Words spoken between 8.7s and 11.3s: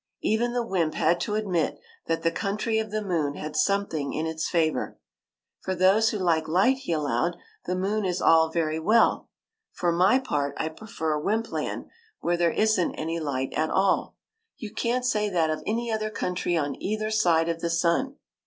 well. For my part, I prefer